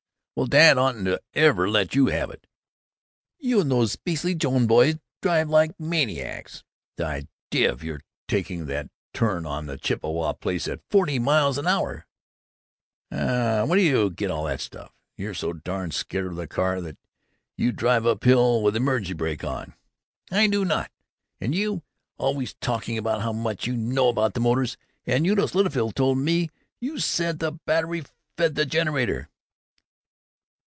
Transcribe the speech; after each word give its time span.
"Well, 0.33 0.47
Dad 0.47 0.75
oughtn't 0.79 1.05
to 1.05 1.21
ever 1.35 1.69
let 1.69 1.93
you 1.93 2.07
have 2.07 2.31
it! 2.31 2.47
You 3.37 3.61
and 3.61 3.69
those 3.69 3.95
beastly 3.95 4.33
Jones 4.33 4.65
boys 4.65 4.95
drive 5.21 5.49
like 5.51 5.79
maniacs. 5.79 6.63
The 6.95 7.27
idea 7.51 7.71
of 7.71 7.83
your 7.83 8.01
taking 8.27 8.65
the 8.65 8.89
turn 9.13 9.45
on 9.45 9.67
Chautauqua 9.67 10.33
Place 10.33 10.67
at 10.67 10.79
forty 10.89 11.19
miles 11.19 11.59
an 11.59 11.67
hour!" 11.67 12.07
"Aw, 13.11 13.65
where 13.65 13.77
do 13.77 13.83
you 13.83 14.09
get 14.09 14.29
that 14.29 14.61
stuff! 14.61 14.93
You're 15.15 15.35
so 15.35 15.53
darn 15.53 15.91
scared 15.91 16.25
of 16.25 16.37
the 16.37 16.47
car 16.47 16.81
that 16.81 16.97
you 17.55 17.71
drive 17.71 18.07
up 18.07 18.23
hill 18.23 18.63
with 18.63 18.73
the 18.73 18.79
emergency 18.79 19.13
brake 19.13 19.43
on!" 19.43 19.75
"I 20.31 20.47
do 20.47 20.65
not! 20.65 20.89
And 21.39 21.53
you 21.53 21.83
Always 22.17 22.55
talking 22.55 22.97
about 22.97 23.21
how 23.21 23.33
much 23.33 23.67
you 23.67 23.77
know 23.77 24.07
about 24.09 24.39
motors, 24.39 24.75
and 25.05 25.23
Eunice 25.23 25.53
Littlefield 25.53 25.95
told 25.95 26.17
me 26.17 26.49
you 26.79 26.97
said 26.97 27.37
the 27.37 27.51
battery 27.51 28.03
fed 28.37 28.55
the 28.55 28.65
generator!" 28.65 29.27